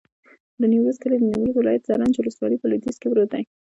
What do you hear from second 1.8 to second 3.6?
زرنج ولسوالي په لویدیځ کې پروت دی.